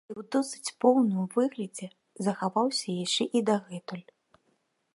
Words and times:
І 0.09 0.11
ў 0.11 0.21
досыць 0.35 0.73
поўным 0.85 1.27
выглядзе 1.35 1.87
захаваўся 2.29 2.87
яшчэ 3.05 3.23
і 3.41 3.43
дагэтуль. 3.51 4.05